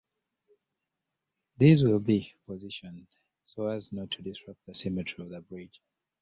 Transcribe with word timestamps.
These 1.59 1.83
will 1.83 2.03
be 2.03 2.33
positioned 2.47 3.05
so 3.45 3.67
as 3.67 3.91
not 3.93 4.09
to 4.09 4.23
disrupt 4.23 4.65
the 4.65 4.73
symmetry 4.73 5.23
of 5.25 5.29
the 5.29 5.41
bridge. 5.41 5.79